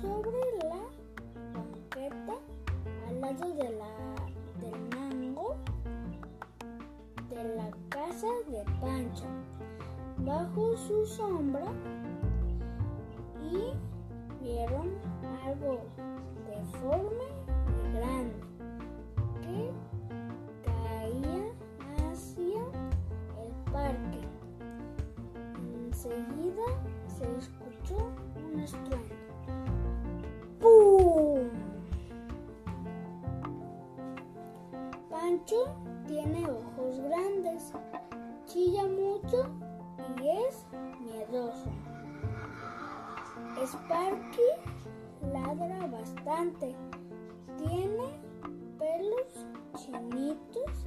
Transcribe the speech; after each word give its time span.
sobre 0.00 0.40
la 0.62 0.80
banqueta 1.52 2.34
al 3.08 3.20
lado 3.20 3.54
de 3.54 3.68
la, 3.70 3.92
del 4.60 4.78
mango 4.96 5.56
de 7.28 7.44
la 7.56 7.70
casa 7.90 8.26
de 8.48 8.64
Pancho, 8.80 9.26
bajo 10.18 10.76
su 10.76 11.06
sombra, 11.06 11.66
y 13.50 13.72
vieron 14.42 14.94
algo 15.44 15.80
deforme 16.46 17.26
y 17.84 17.92
grande 17.92 18.40
que 19.42 19.70
caía 20.64 21.52
hacia 22.10 22.62
el 23.44 23.52
parque. 23.72 24.22
Enseguida 25.74 26.66
se 27.08 27.24
escuchó 27.36 27.67
¡Pum! 30.60 31.48
Pancho 35.10 35.74
tiene 36.06 36.44
ojos 36.50 37.00
grandes, 37.00 37.72
chilla 38.46 38.84
mucho 38.84 39.50
y 40.20 40.28
es 40.28 40.66
miedoso. 41.00 41.70
Sparky 43.64 44.48
ladra 45.32 45.86
bastante, 45.86 46.74
tiene 47.56 48.20
pelos 48.78 49.46
chinitos 49.76 50.86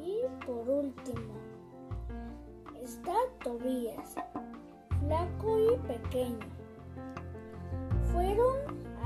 y 0.00 0.22
por 0.44 0.68
último 0.68 1.34
está 2.82 3.14
Tobías, 3.42 4.14
flaco 5.00 5.58
y 5.58 5.76
pequeño. 5.86 6.61
Fueron 8.12 8.56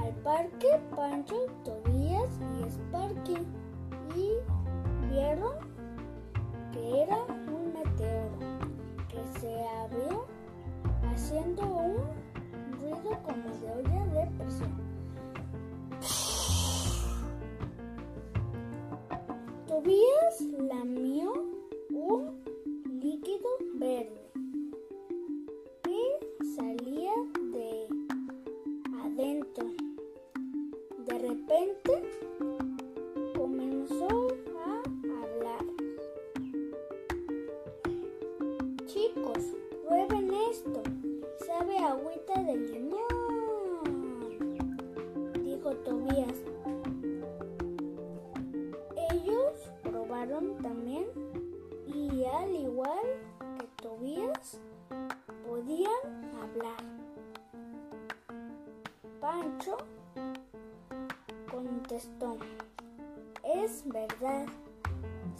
al 0.01 0.13
parque 0.25 0.67
Pancho, 0.95 1.47
Tobías 1.65 2.29
y 2.59 2.69
Sparky 2.69 3.47
y 4.17 4.33
vieron 5.09 5.53
que 6.73 7.03
era 7.03 7.19
un 7.47 7.73
meteoro 7.73 8.39
que 9.09 9.41
se 9.41 9.65
abrió 9.85 10.27
haciendo 11.13 11.63
un 11.63 11.97
ruido 12.81 13.19
como 13.23 13.49
de 13.61 13.71
olla 13.73 14.07
de 14.07 14.27
presión. 14.39 14.75
Tobías 19.69 20.41
repente 31.47 32.03
comenzó 33.37 34.09
a 34.65 34.83
hablar. 35.23 35.65
Chicos, 38.87 39.55
prueben 39.87 40.35
esto. 40.51 40.83
Sabe 41.47 41.79
agüita 41.79 42.43
de 42.43 42.57
limón, 42.57 42.99
dijo 45.45 45.71
Tobías. 45.77 46.43
Ellos 49.13 49.71
probaron 49.85 50.59
también 50.63 51.07
y 51.87 52.25
al 52.25 52.57
igual 52.57 53.07
que 53.59 53.67
Tobías 53.83 54.61
podían 55.47 56.35
hablar. 56.43 56.83
Pancho 59.21 59.77
es 63.43 63.83
verdad, 63.87 64.45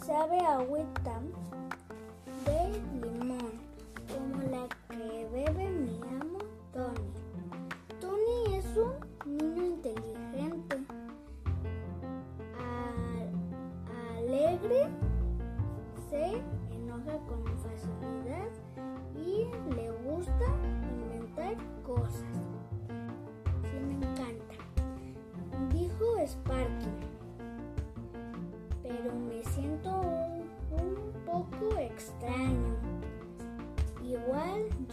sabe 0.03 0.39
a 0.39 0.57
agüita 0.57 1.21
de 2.45 2.81
limón, 2.99 3.16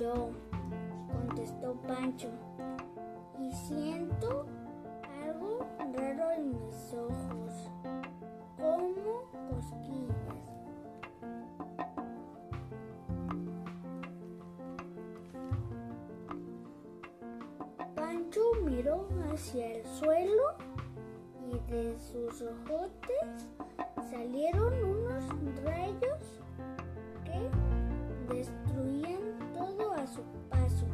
yo, 0.05 0.31
contestó 1.11 1.75
Pancho. 1.87 2.29
Y 3.41 3.53
siento 3.53 4.47
algo 5.23 5.67
raro 5.95 6.31
en 6.33 6.51
mis 6.51 6.95
ojos, 6.95 7.71
como 8.57 9.23
cosquillas. 9.51 10.43
Pancho 17.95 18.43
miró 18.65 19.09
hacia 19.33 19.73
el 19.73 19.87
suelo 19.87 20.45
y 21.51 21.71
de 21.71 21.99
sus 21.99 22.43
ojotes 22.43 23.49
salieron 24.11 24.73
unos 24.85 25.25
rayos 25.65 26.34
su 30.15 30.23
paso. 30.49 30.87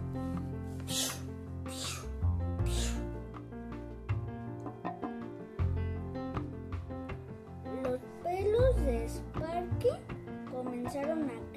Los 7.83 8.01
pelos 8.23 8.77
de 8.87 9.09
Sparky 9.09 9.89
comenzaron 10.51 11.31
a 11.31 11.50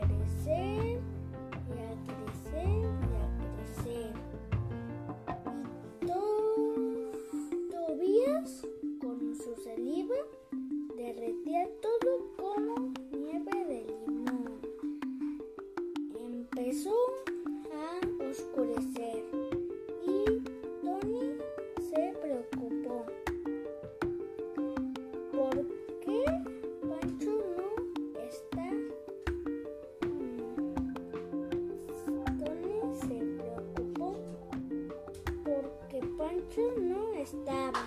No 36.56 37.14
estaba. 37.14 37.80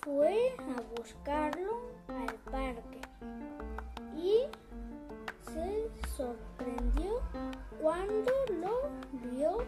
Fue 0.00 0.56
a 0.58 0.98
buscarlo 0.98 1.82
al 2.08 2.34
parque 2.50 3.00
y 4.16 4.46
se 5.52 5.88
sorprendió 6.16 7.20
cuando 7.80 8.32
lo 8.60 8.90
vio 9.30 9.58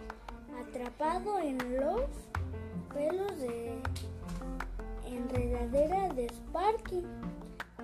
atrapado 0.61 1.38
en 1.38 1.59
los 1.77 2.00
pelos 2.93 3.38
de 3.38 3.81
enredadera 5.06 6.09
de 6.09 6.27
Sparky 6.27 7.05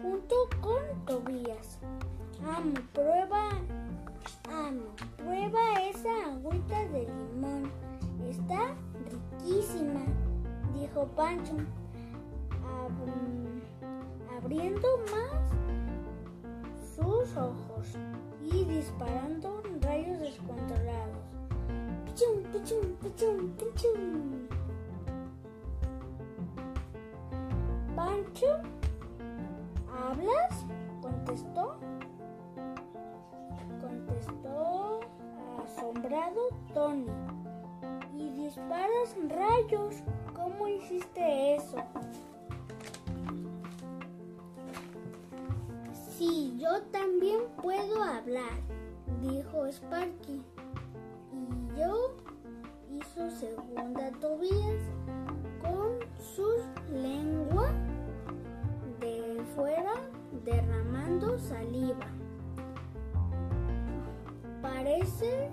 junto 0.02 0.34
con 0.60 1.04
Tobías. 1.06 1.78
Amo, 2.44 2.74
prueba, 2.92 3.50
amo, 4.50 4.96
prueba 5.16 5.80
esa 5.80 6.32
agüita 6.32 6.88
de 6.88 7.06
dijo 10.74 11.06
Pancho, 11.16 11.54
ab- 12.62 14.36
abriendo 14.38 14.88
más 15.10 15.50
sus 16.94 17.36
ojos 17.36 17.96
y 18.42 18.64
disparando 18.64 19.62
rayos 19.80 20.20
descontrolados. 20.20 21.24
¡Pichum, 22.04 22.42
pichum, 22.52 22.96
pichum, 23.00 23.48
pichum! 23.56 24.46
Pancho, 27.96 28.58
¿hablas? 29.90 30.66
contestó. 31.00 31.76
Contestó 33.80 35.00
asombrado 35.64 36.40
Tony. 36.74 37.06
Y 38.22 38.30
disparas 38.30 39.16
rayos. 39.28 39.96
¿Cómo 40.34 40.68
hiciste 40.68 41.56
eso? 41.56 41.76
Sí, 46.16 46.56
yo 46.58 46.82
también 46.92 47.40
puedo 47.60 48.02
hablar, 48.02 48.60
dijo 49.20 49.66
Sparky. 49.66 50.44
Y 51.32 51.78
yo 51.78 52.14
hizo 52.90 53.30
segunda 53.30 54.10
Tobías 54.20 54.82
con 55.60 55.98
su 56.18 56.48
lengua 56.92 57.70
de 59.00 59.42
fuera 59.56 59.94
derramando 60.44 61.38
saliva. 61.38 62.06
Parece 64.60 65.50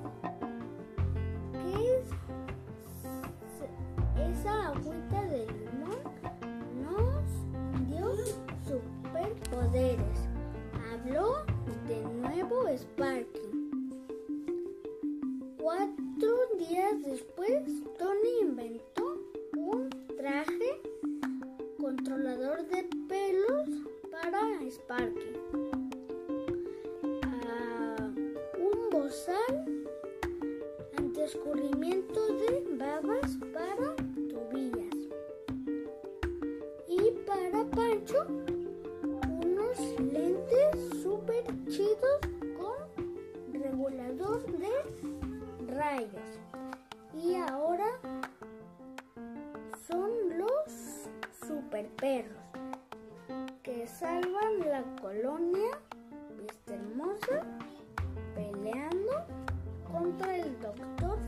Ah, 27.34 28.12
un 28.60 28.90
bozal 28.92 29.66
antiescurrimiento 30.96 32.20
de 32.36 32.68
babas 32.78 33.40
para 33.52 33.96
Tobías. 34.30 34.96
Y 36.88 37.12
para 37.26 37.66
Pancho, 37.72 38.28
unos 39.42 39.80
lentes 40.00 41.02
super 41.02 41.44
chidos 41.68 42.20
con 42.56 42.78
regulador 43.52 44.44
de 44.52 45.74
rayos. 45.74 46.30
Y 47.16 47.34
ahora 47.38 47.90
son 49.88 50.12
los 50.38 51.10
super 51.48 51.88
perros 51.96 52.40
que 53.70 53.86
salvan 53.86 54.39
colonia 55.02 55.80
Vista 56.38 56.74
Hermosa 56.74 57.44
peleando 58.36 59.26
contra 59.92 60.36
el 60.38 60.60
doctor 60.60 61.20